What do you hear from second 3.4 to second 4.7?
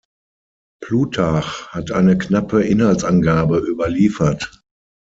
überliefert.